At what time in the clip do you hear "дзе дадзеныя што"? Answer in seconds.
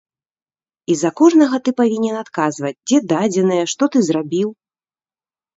2.87-3.83